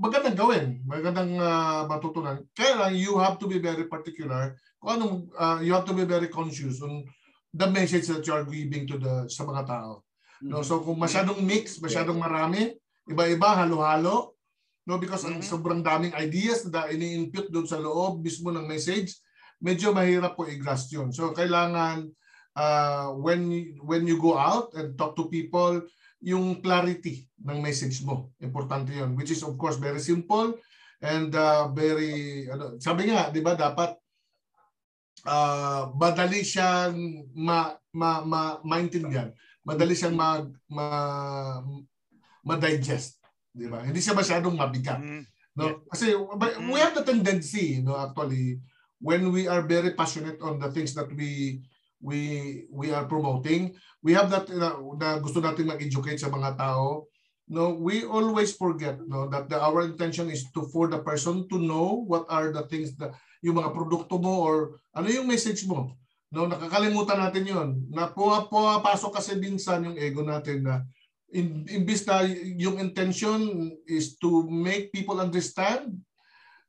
magandang 0.00 0.40
gawin, 0.40 0.80
magandang 0.88 1.36
uh, 1.36 1.84
matutunan. 1.84 2.40
Kaya 2.56 2.72
lang, 2.80 2.96
you 2.96 3.20
have 3.20 3.36
to 3.36 3.44
be 3.44 3.60
very 3.60 3.84
particular, 3.84 4.56
kung 4.80 4.96
anong, 4.96 5.14
uh, 5.36 5.60
you 5.60 5.76
have 5.76 5.84
to 5.84 5.92
be 5.92 6.08
very 6.08 6.32
conscious 6.32 6.80
on 6.80 7.04
the 7.52 7.68
message 7.68 8.08
that 8.08 8.24
you 8.24 8.32
are 8.32 8.48
giving 8.48 8.88
to 8.88 8.96
the 8.96 9.28
sa 9.28 9.44
mga 9.44 9.68
tao. 9.68 10.00
No? 10.40 10.64
So 10.64 10.80
kung 10.80 10.96
masyadong 10.96 11.44
mix, 11.44 11.76
masyadong 11.84 12.16
marami, 12.16 12.72
iba-iba, 13.04 13.60
halo-halo, 13.60 14.32
no 14.82 14.98
because 14.98 15.22
ang 15.22 15.38
Mhm. 15.38 15.46
sobrang 15.46 15.80
daming 15.82 16.14
ideas 16.18 16.66
na 16.66 16.90
ini-input 16.90 17.52
doon 17.54 17.66
sa 17.68 17.78
loob 17.78 18.18
mismo 18.18 18.50
ng 18.50 18.66
message 18.66 19.14
medyo 19.62 19.94
mahirap 19.94 20.34
po 20.34 20.42
i-grasp 20.50 20.90
yun 20.90 21.14
so 21.14 21.30
kailangan 21.30 22.10
uh, 22.56 23.12
when 23.16 23.48
you- 23.50 23.80
when 23.82 24.04
you 24.06 24.16
go 24.20 24.36
out 24.36 24.72
and 24.76 24.96
talk 24.96 25.16
to 25.16 25.28
people 25.28 25.80
yung 26.22 26.62
clarity 26.62 27.26
ng 27.42 27.58
message 27.58 28.00
mo 28.06 28.30
importante 28.38 28.94
yun. 28.94 29.18
Which 29.18 29.34
is 29.34 29.42
of 29.42 29.58
course 29.58 29.76
very 29.76 29.98
simple 29.98 30.54
and 31.02 31.34
uh, 31.34 31.66
very 31.74 32.46
ano 32.46 32.78
sabi 32.78 33.10
nga 33.10 33.26
'di 33.32 33.42
ba 33.42 33.58
dapat 33.58 33.98
uh, 35.26 35.90
madali 35.98 36.46
siyang 36.46 36.94
ma, 37.34 37.74
ma, 37.90 38.22
ma, 38.22 38.42
maintindihan. 38.62 39.34
Madali 39.66 39.94
siyang 39.94 40.14
mag 40.14 40.46
ma, 40.70 41.62
ma-digest 42.42 43.18
di 43.52 43.68
ba? 43.68 43.82
Hindi 43.84 44.00
siya 44.00 44.16
masyadong 44.16 44.56
mabigat 44.56 45.00
Mhm. 45.02 45.22
No, 45.52 45.84
kasi 45.84 46.16
we 46.72 46.80
have 46.80 46.96
the 46.96 47.04
tendency, 47.04 47.84
no, 47.84 47.92
actually, 47.92 48.56
when 49.04 49.28
we 49.28 49.44
are 49.44 49.60
very 49.60 49.92
passionate 49.92 50.40
on 50.40 50.56
the 50.56 50.72
things 50.72 50.96
that 50.96 51.12
we 51.12 51.60
we 52.02 52.18
we 52.68 52.90
are 52.90 53.06
promoting, 53.06 53.72
we 54.02 54.12
have 54.12 54.28
that 54.34 54.50
uh, 54.50 54.74
na 54.98 55.22
gusto 55.22 55.38
nating 55.38 55.70
mag-educate 55.70 56.18
sa 56.18 56.28
mga 56.28 56.58
tao. 56.58 57.06
No, 57.46 57.74
we 57.78 58.02
always 58.02 58.54
forget 58.58 58.98
no 59.06 59.30
that 59.30 59.46
the, 59.46 59.58
our 59.58 59.86
intention 59.86 60.26
is 60.30 60.50
to 60.50 60.66
for 60.74 60.90
the 60.90 60.98
person 60.98 61.46
to 61.46 61.56
know 61.62 62.02
what 62.06 62.26
are 62.26 62.50
the 62.50 62.66
things 62.66 62.98
that 62.98 63.14
yung 63.42 63.62
mga 63.62 63.70
produkto 63.70 64.18
mo 64.18 64.42
or 64.42 64.56
ano 64.94 65.06
yung 65.06 65.30
message 65.30 65.62
mo. 65.66 65.94
No, 66.32 66.50
nakakalimutan 66.50 67.22
natin 67.22 67.44
'yon. 67.46 67.68
Na 67.92 68.10
puwa, 68.10 68.48
pasok 68.82 69.20
kasi 69.22 69.38
minsan 69.38 69.84
yung 69.86 69.98
ego 69.98 70.26
natin 70.26 70.64
na 70.66 70.82
in, 71.32 71.64
imbis 71.68 72.04
na 72.06 72.24
yung 72.56 72.78
intention 72.78 73.72
is 73.88 74.16
to 74.20 74.44
make 74.48 74.92
people 74.92 75.18
understand 75.18 75.96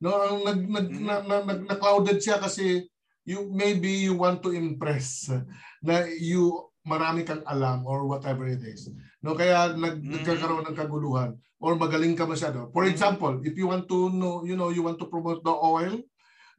no 0.04 0.20
ang 0.20 0.40
nag 0.44 0.60
nag 0.68 0.88
Mhm. 0.92 1.04
na, 1.04 1.16
na, 1.24 1.36
nag- 1.48 1.68
na 1.68 1.76
clouded 1.80 2.20
siya 2.20 2.40
kasi 2.40 2.84
you 3.24 3.48
maybe 3.52 3.90
you 4.08 4.14
want 4.16 4.44
to 4.44 4.52
impress 4.52 5.32
na 5.80 6.08
you 6.20 6.68
marami 6.84 7.24
kang 7.24 7.44
alam 7.48 7.88
or 7.88 8.04
whatever 8.04 8.44
it 8.48 8.60
is 8.64 8.92
no 9.24 9.34
kaya 9.36 9.72
nag, 9.76 10.04
Mhm. 10.04 10.20
nagkakaroon 10.20 10.68
ng 10.68 10.76
kaguluhan 10.76 11.32
or 11.64 11.80
magaling 11.80 12.16
ka 12.16 12.28
masyado 12.28 12.68
for 12.76 12.84
Mhm. 12.84 12.92
example 12.92 13.34
if 13.48 13.56
you 13.56 13.68
want 13.68 13.88
to 13.88 14.12
know 14.12 14.44
you 14.44 14.60
know 14.60 14.68
you 14.68 14.84
want 14.84 15.00
to 15.00 15.08
promote 15.08 15.40
the 15.48 15.56
oil 15.56 15.96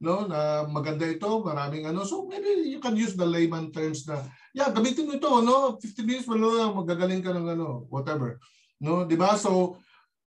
no 0.00 0.24
na 0.24 0.64
maganda 0.64 1.04
ito 1.04 1.44
maraming 1.44 1.84
ano 1.84 2.08
so 2.08 2.24
maybe 2.24 2.72
you 2.72 2.80
can 2.80 2.96
use 2.96 3.12
the 3.12 3.24
layman 3.28 3.68
terms 3.68 4.08
na 4.08 4.24
yeah, 4.54 4.70
gamitin 4.70 5.10
mo 5.10 5.18
ito, 5.18 5.42
no? 5.42 5.76
15 5.82 6.06
minutes 6.06 6.30
mo 6.30 6.38
lang, 6.38 6.78
magagaling 6.78 7.20
ka 7.20 7.34
ng 7.34 7.58
ano, 7.58 7.90
whatever. 7.90 8.38
No, 8.78 9.02
di 9.02 9.18
ba? 9.18 9.34
So, 9.34 9.82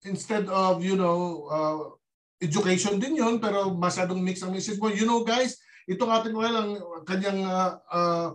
instead 0.07 0.47
of, 0.47 0.79
you 0.79 0.95
know, 0.95 1.51
uh, 1.51 1.83
education 2.39 3.03
din 3.03 3.19
yon 3.19 3.43
pero 3.43 3.75
masyadong 3.75 4.23
mix 4.23 4.39
ang 4.47 4.55
message 4.55 4.79
mo. 4.79 4.95
You 4.95 5.11
know, 5.11 5.27
guys, 5.27 5.59
itong 5.89 6.11
ating 6.11 6.37
oil, 6.37 6.55
ang 6.55 6.71
kanyang 7.07 7.43
uh, 7.47 7.73
uh, 7.91 8.29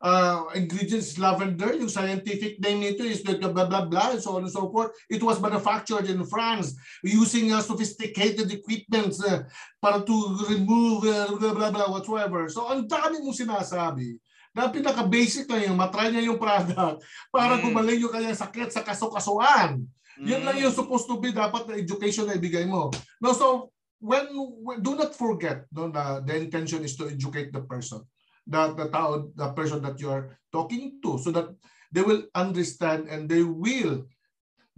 uh, 0.00 0.48
ingredients 0.56 1.20
lavender, 1.20 1.76
yung 1.76 1.92
scientific 1.92 2.56
name 2.60 2.80
nito 2.80 3.04
is 3.04 3.22
the 3.22 3.36
blah, 3.36 3.52
blah, 3.52 3.84
blah, 3.84 4.16
and 4.16 4.22
so 4.22 4.36
on 4.36 4.44
and 4.44 4.52
so 4.52 4.68
forth. 4.72 4.92
It 5.08 5.22
was 5.22 5.40
manufactured 5.40 6.08
in 6.08 6.24
France 6.24 6.74
using 7.04 7.52
uh, 7.52 7.60
sophisticated 7.60 8.48
equipment 8.50 9.14
uh, 9.24 9.44
para 9.80 10.00
to 10.02 10.16
remove 10.48 11.04
uh, 11.04 11.36
blah, 11.36 11.54
blah, 11.54 11.70
blah, 11.70 11.88
whatsoever. 11.92 12.48
So, 12.48 12.66
ang 12.66 12.88
dami 12.88 13.20
mong 13.20 13.36
sinasabi 13.36 14.16
na 14.50 14.66
pinaka-basic 14.66 15.46
lang 15.46 15.70
yung 15.70 15.78
matry 15.78 16.10
niya 16.10 16.26
yung 16.26 16.40
product 16.40 17.06
para 17.34 17.54
Mm. 17.60 17.70
gumaling 17.70 18.02
yung 18.02 18.10
kanyang 18.10 18.34
sakit 18.34 18.74
sa 18.74 18.82
kaso-kasuan. 18.82 19.86
Yun 20.20 20.42
lang 20.44 20.58
yung 20.58 20.74
supposed 20.74 21.08
to 21.08 21.16
be 21.16 21.32
dapat 21.32 21.64
na 21.64 21.80
education 21.80 22.28
na 22.28 22.36
ibigay 22.36 22.68
mo. 22.68 22.92
No, 23.22 23.32
so 23.32 23.72
when, 24.00 24.26
when 24.64 24.82
do 24.82 24.96
not 24.96 25.14
forget 25.14 25.64
no, 25.72 25.86
na 25.88 26.20
the 26.20 26.36
intention 26.36 26.84
is 26.84 26.96
to 26.96 27.08
educate 27.08 27.52
the 27.52 27.60
person, 27.60 28.00
the, 28.46 28.72
the 28.74 28.88
tao, 28.88 29.28
the 29.36 29.52
person 29.52 29.80
that 29.82 30.00
you 30.00 30.10
are 30.10 30.36
talking 30.52 30.98
to 31.04 31.18
so 31.18 31.30
that 31.30 31.48
they 31.92 32.02
will 32.02 32.24
understand 32.34 33.08
and 33.08 33.28
they 33.28 33.42
will 33.44 34.04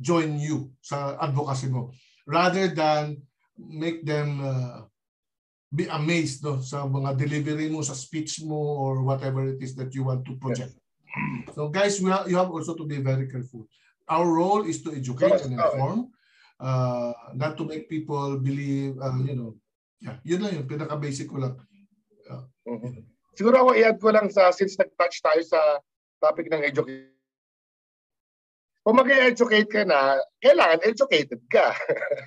join 0.01 0.39
you 0.39 0.71
sa 0.83 1.15
advocacy 1.23 1.71
mo 1.71 1.95
rather 2.27 2.67
than 2.69 3.23
make 3.57 4.03
them 4.05 4.43
uh, 4.43 4.83
be 5.71 5.87
amazed 5.89 6.45
no 6.45 6.61
sa 6.61 6.85
mga 6.85 7.17
delivery 7.17 7.71
mo 7.71 7.81
sa 7.81 7.97
speech 7.97 8.43
mo 8.45 8.59
or 8.59 9.01
whatever 9.01 9.47
it 9.49 9.63
is 9.63 9.73
that 9.79 9.95
you 9.95 10.05
want 10.05 10.27
to 10.27 10.37
project. 10.37 10.77
So 11.55 11.69
guys, 11.69 12.01
we 12.01 12.11
have, 12.11 12.29
you 12.29 12.37
have 12.37 12.51
also 12.51 12.75
to 12.75 12.85
be 12.85 13.01
very 13.01 13.29
careful. 13.29 13.69
Our 14.09 14.29
role 14.29 14.65
is 14.69 14.83
to 14.85 14.93
educate 14.93 15.41
and 15.45 15.57
inform, 15.57 16.12
uh, 16.63 17.13
not 17.35 17.59
to 17.59 17.67
make 17.67 17.91
people 17.91 18.39
believe, 18.39 18.95
uh, 19.03 19.13
you 19.19 19.35
know, 19.35 19.51
yeah, 19.99 20.17
yun 20.23 20.41
lang 20.47 20.63
yun, 20.63 20.67
pinaka-basic 20.71 21.27
ko 21.27 21.43
lang. 21.43 21.55
Mhm. 22.65 23.03
Siguro 23.35 23.57
ako 23.59 23.71
i-add 23.75 23.99
ko 23.99 24.09
lang 24.15 24.31
sa 24.31 24.55
since 24.55 24.79
nag-touch 24.79 25.19
tayo 25.19 25.43
sa 25.43 25.61
topic 26.23 26.47
ng 26.47 26.63
education. 26.63 27.11
Kung 28.83 28.99
mag-educate 28.99 29.71
ka 29.71 29.83
na, 29.87 30.19
kailangan 30.43 30.83
educated 30.83 31.39
ka. 31.47 31.71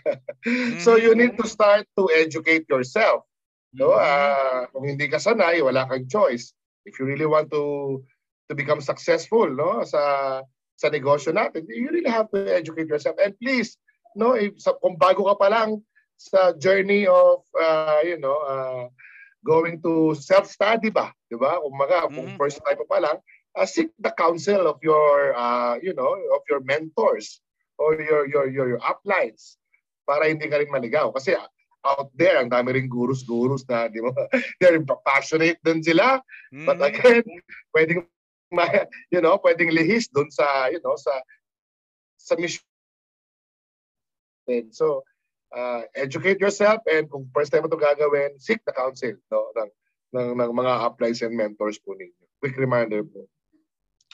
so 0.83 0.95
you 0.95 1.11
need 1.11 1.35
to 1.35 1.43
start 1.47 1.83
to 1.99 2.07
educate 2.15 2.63
yourself. 2.71 3.27
No, 3.75 3.91
Ah, 3.91 4.63
kung 4.71 4.87
hindi 4.87 5.11
ka 5.11 5.19
sanay, 5.19 5.59
wala 5.59 5.83
kang 5.83 6.07
choice. 6.07 6.55
If 6.87 6.95
you 6.95 7.03
really 7.03 7.27
want 7.27 7.51
to 7.51 7.99
to 8.47 8.55
become 8.55 8.79
successful, 8.79 9.51
no, 9.51 9.83
sa 9.83 10.39
sa 10.79 10.87
negosyo 10.87 11.35
natin, 11.35 11.67
you 11.67 11.91
really 11.91 12.07
have 12.07 12.31
to 12.31 12.39
educate 12.47 12.87
yourself. 12.87 13.19
And 13.19 13.35
please, 13.35 13.75
no, 14.15 14.33
if, 14.33 14.57
sa, 14.57 14.73
kung 14.79 14.95
bago 14.95 15.27
ka 15.29 15.35
pa 15.35 15.47
lang 15.51 15.83
sa 16.15 16.55
journey 16.55 17.05
of, 17.05 17.43
uh, 17.59 17.99
you 18.01 18.17
know, 18.17 18.35
uh, 18.47 18.87
going 19.45 19.77
to 19.83 20.15
self-study 20.17 20.89
ba, 20.89 21.13
di 21.29 21.37
ba? 21.37 21.59
Kung 21.61 21.75
mga, 21.77 21.97
kung 22.09 22.33
Mhm. 22.33 22.39
first 22.39 22.63
time 22.63 22.79
pa 22.81 22.87
pa 22.87 22.99
lang, 23.03 23.17
uh, 23.53 23.67
seek 23.67 23.91
the 24.01 24.09
counsel 24.15 24.65
of 24.65 24.79
your, 24.81 25.35
uh, 25.37 25.77
you 25.83 25.93
know, 25.93 26.15
of 26.33 26.41
your 26.49 26.63
mentors 26.65 27.43
or 27.77 27.99
your 27.99 28.25
your 28.25 28.47
your, 28.49 28.67
your 28.75 28.81
uplines 28.81 29.59
para 30.07 30.31
hindi 30.31 30.47
ka 30.47 30.63
rin 30.63 30.71
maligaw. 30.71 31.11
Kasi 31.13 31.35
out 31.85 32.09
there, 32.17 32.41
ang 32.41 32.49
dami 32.49 32.73
ring 32.73 32.89
gurus-gurus 32.89 33.61
na, 33.69 33.85
di 33.85 34.01
ba? 34.01 34.09
They're 34.59 34.81
passionate 35.05 35.61
din 35.61 35.85
sila. 35.85 36.23
But 36.49 36.81
Mhm. 36.81 36.89
again, 36.89 37.25
pwedeng 37.75 38.01
you 39.11 39.21
know, 39.21 39.37
pwedeng 39.41 39.73
lihis 39.73 40.07
doon 40.09 40.31
sa, 40.31 40.71
you 40.71 40.79
know, 40.81 40.95
sa 40.95 41.11
sa 42.17 42.33
mission. 42.39 42.63
So, 44.71 45.03
uh, 45.55 45.85
educate 45.95 46.39
yourself 46.39 46.81
and 46.89 47.09
kung 47.09 47.29
first 47.33 47.51
time 47.51 47.65
mo 47.65 47.69
ito 47.69 47.79
gagawin, 47.79 48.37
seek 48.37 48.61
the 48.65 48.73
counsel 48.73 49.17
no, 49.29 49.49
ng, 49.55 49.69
ng, 50.15 50.27
ng 50.37 50.51
mga 50.53 50.73
uplines 50.85 51.21
and 51.21 51.35
mentors 51.35 51.79
po 51.81 51.93
ninyo. 51.93 52.25
Quick 52.41 52.57
reminder 52.59 53.01
po. 53.03 53.25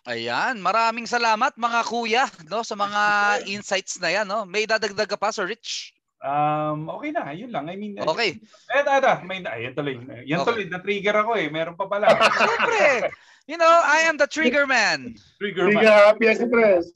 Ayan, 0.09 0.57
maraming 0.57 1.05
salamat 1.05 1.53
mga 1.61 1.81
kuya 1.85 2.25
no 2.49 2.65
sa 2.65 2.73
mga 2.73 3.01
insights 3.53 4.01
na 4.01 4.09
yan 4.09 4.25
no. 4.25 4.49
May 4.49 4.65
dadagdag 4.65 5.05
ka 5.05 5.17
pa 5.17 5.29
Sir 5.29 5.45
Rich? 5.45 5.93
Um, 6.21 6.85
okay 7.01 7.09
na, 7.09 7.33
yun 7.33 7.49
lang. 7.49 7.65
I 7.65 7.75
mean, 7.75 7.97
Okay. 7.97 8.37
Eh, 8.69 8.83
tada, 8.85 9.25
may 9.25 9.41
na, 9.41 9.57
yan 9.57 9.73
tuloy. 9.73 9.97
Yan 10.29 10.45
Okay. 10.45 10.47
tuloy, 10.53 10.65
na-trigger 10.69 11.17
ako 11.25 11.33
eh. 11.33 11.49
Meron 11.49 11.73
pa 11.73 11.89
pala. 11.89 12.13
Siyempre. 12.37 13.09
You 13.49 13.57
know, 13.57 13.81
I 13.83 14.05
am 14.05 14.21
the 14.21 14.29
trigger 14.29 14.69
man. 14.69 15.17
trigger 15.41 15.73
man. 15.73 15.81
ka 15.81 16.13
happy 16.13 16.29
as 16.29 16.39
press. 16.45 16.93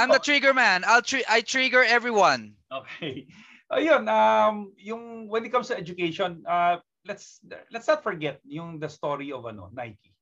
I'm 0.00 0.08
the 0.08 0.18
trigger 0.18 0.56
man. 0.56 0.80
I'll 0.88 1.04
tri- 1.04 1.28
I 1.28 1.44
trigger 1.44 1.84
everyone. 1.84 2.56
Okay. 2.72 3.28
Ayun, 3.68 4.08
um, 4.08 4.72
yung 4.80 5.28
when 5.28 5.44
it 5.44 5.52
comes 5.52 5.68
to 5.68 5.76
education, 5.76 6.40
uh, 6.48 6.80
let's 7.04 7.40
let's 7.68 7.88
not 7.88 8.00
forget 8.00 8.40
yung 8.48 8.80
the 8.80 8.88
story 8.88 9.28
of 9.28 9.44
ano, 9.44 9.68
Nike. 9.76 10.12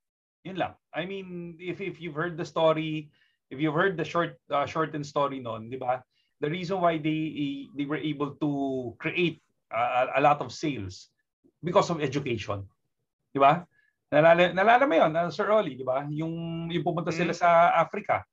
Yun 0.42 0.58
lang. 0.58 0.74
I 0.90 1.06
mean, 1.06 1.54
if 1.62 1.78
if 1.78 2.02
you've 2.02 2.18
heard 2.18 2.34
the 2.34 2.46
story, 2.46 3.10
if 3.54 3.62
you've 3.62 3.74
heard 3.74 3.94
the 3.94 4.06
short 4.06 4.34
uh, 4.50 4.66
shortened 4.66 5.06
story 5.06 5.38
noon, 5.38 5.70
'di 5.70 5.78
ba? 5.78 6.02
The 6.40 6.48
reason 6.48 6.80
why 6.80 6.96
they 6.96 7.20
they 7.76 7.84
were 7.84 8.00
able 8.00 8.32
to 8.40 8.50
create 8.96 9.44
uh, 9.68 10.08
a 10.16 10.20
lot 10.24 10.40
of 10.40 10.48
sales 10.50 11.12
because 11.60 11.92
of 11.92 12.00
education. 12.00 12.64
'Di 13.30 13.38
ba? 13.38 13.62
Nalala, 14.10 14.50
nalala 14.50 14.84
mo 14.88 14.94
'yon, 14.96 15.12
uh, 15.14 15.28
Sir 15.28 15.52
Oli, 15.52 15.76
'di 15.76 15.84
ba? 15.84 16.08
Yung 16.08 16.66
yung 16.72 16.84
pumunta 16.84 17.12
sila 17.12 17.30
Mm. 17.30 17.40
sa 17.40 17.48
Africa 17.76 18.24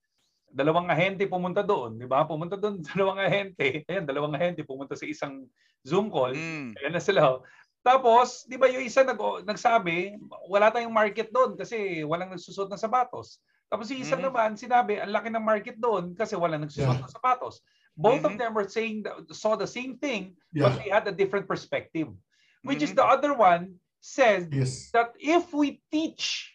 dalawang 0.47 0.87
ahente 0.87 1.27
pumunta 1.27 1.59
doon, 1.61 1.99
'di 1.99 2.07
ba? 2.07 2.23
Pumunta 2.23 2.55
doon 2.55 2.79
dalawang 2.95 3.19
ahente. 3.19 3.83
Ayan, 3.85 4.07
dalawang 4.07 4.33
ahente 4.33 4.63
pumunta 4.63 4.95
sa 4.95 5.03
isang 5.03 5.43
Zoom 5.83 6.07
call. 6.07 6.33
Mm. 6.33 6.79
Ayan 6.79 6.93
na 6.95 7.03
sila. 7.03 7.21
oh. 7.27 7.39
Tapos, 7.83 8.47
'di 8.47 8.55
ba, 8.55 8.71
yung 8.71 8.83
isa 8.87 9.03
nag 9.03 9.19
nagsabi, 9.43 10.15
wala 10.47 10.71
tayong 10.71 10.91
market 10.95 11.27
doon 11.29 11.59
kasi 11.59 12.01
walang 12.07 12.31
nagsusot 12.31 12.71
ng 12.71 12.79
sapatos. 12.79 13.43
Tapos 13.67 13.91
yung 13.91 13.99
isa 13.99 14.15
Mhm. 14.15 14.23
naman 14.31 14.49
sinabi, 14.55 14.95
ang 14.97 15.11
laki 15.11 15.27
ng 15.27 15.43
market 15.43 15.75
doon 15.75 16.15
kasi 16.15 16.39
walang 16.39 16.63
nagsusot 16.63 16.95
Yeah. 16.95 17.03
ng 17.03 17.11
sapatos. 17.11 17.59
Both 17.97 18.23
of 18.23 18.37
Mhm. 18.37 18.39
them 18.39 18.53
were 18.53 18.69
saying 18.69 19.09
that, 19.09 19.33
saw 19.33 19.57
the 19.57 19.65
same 19.65 19.97
thing, 19.97 20.37
Yeah. 20.53 20.69
but 20.69 20.77
they 20.77 20.93
had 20.93 21.09
a 21.09 21.11
different 21.11 21.49
perspective. 21.49 22.13
Which 22.61 22.85
is 22.85 22.93
Mhm. 22.93 23.01
the 23.01 23.05
other 23.09 23.33
one 23.33 23.81
said 23.99 24.53
Yes. 24.53 24.93
that 24.93 25.17
if 25.17 25.49
we 25.49 25.81
teach 25.89 26.53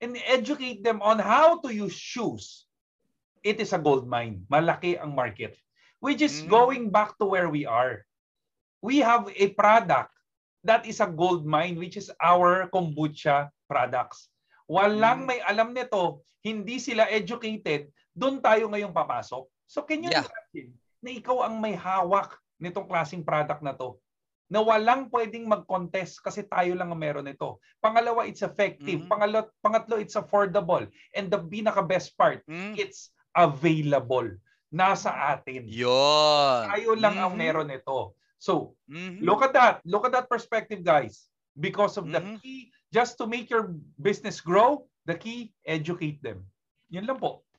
and 0.00 0.16
educate 0.24 0.80
them 0.80 1.04
on 1.04 1.20
how 1.20 1.60
to 1.60 1.68
use 1.68 1.92
shoes, 1.92 2.64
it 3.44 3.60
is 3.60 3.76
a 3.76 3.80
gold 3.80 4.08
mine. 4.08 4.48
Malaki 4.48 4.96
ang 4.96 5.14
market. 5.14 5.60
which 6.00 6.24
is 6.24 6.40
Mhm. 6.40 6.48
going 6.48 6.84
back 6.88 7.12
to 7.20 7.28
where 7.28 7.52
we 7.52 7.68
are. 7.68 8.08
We 8.80 9.04
have 9.04 9.28
a 9.36 9.52
product 9.52 10.08
that 10.64 10.88
is 10.88 10.96
a 10.96 11.04
gold 11.04 11.44
mine, 11.44 11.76
which 11.76 12.00
is 12.00 12.08
our 12.16 12.72
kombucha 12.72 13.52
products. 13.68 14.32
Walang 14.64 15.24
Mhm. 15.24 15.28
may 15.28 15.40
alam 15.44 15.76
nito, 15.76 16.24
hindi 16.40 16.80
sila 16.80 17.04
educated, 17.04 17.92
doon 18.14 18.42
tayo 18.42 18.66
ngayong 18.70 18.94
papasok. 18.94 19.46
So 19.70 19.86
can 19.86 20.02
you 20.02 20.10
Yeah. 20.10 20.26
imagine 20.26 20.70
na 21.00 21.10
ikaw 21.14 21.46
ang 21.46 21.62
may 21.62 21.78
hawak 21.78 22.36
nitong 22.58 22.90
klaseng 22.90 23.24
product 23.24 23.62
na 23.62 23.72
to? 23.72 23.96
Na 24.50 24.58
walang 24.58 25.06
pwedeng 25.14 25.46
mag-contest 25.46 26.18
kasi 26.18 26.42
tayo 26.42 26.74
lang 26.74 26.90
ang 26.90 26.98
meron 26.98 27.22
nito. 27.22 27.62
Pangalawa, 27.78 28.26
it's 28.26 28.42
effective. 28.42 29.06
Mhm. 29.06 29.06
Pangalo, 29.06 29.46
pangatlo, 29.62 29.94
it's 29.94 30.18
affordable. 30.18 30.82
And 31.14 31.30
the 31.30 31.38
pinaka 31.38 31.86
best 31.86 32.18
part, 32.18 32.42
Mm. 32.50 32.74
it's 32.74 33.14
available. 33.30 34.26
Nasa 34.74 35.14
atin. 35.38 35.70
Yun. 35.70 36.62
Tayo 36.66 36.98
lang 36.98 37.14
ang 37.14 37.38
Mhm. 37.38 37.38
meron 37.38 37.70
nito. 37.70 38.18
So, 38.42 38.74
Mhm. 38.90 39.22
look 39.22 39.46
at 39.46 39.54
that. 39.54 39.74
Look 39.86 40.02
at 40.02 40.18
that 40.18 40.26
perspective, 40.26 40.82
guys. 40.82 41.30
Because 41.54 41.94
of 41.94 42.10
the 42.10 42.18
Mhm. 42.18 42.42
key, 42.42 42.74
just 42.90 43.14
to 43.22 43.30
make 43.30 43.46
your 43.54 43.70
business 44.02 44.42
grow, 44.42 44.90
the 45.06 45.14
key, 45.14 45.54
educate 45.62 46.18
them. 46.26 46.42
Yun 46.90 47.06
lang 47.06 47.22
po. 47.22 47.46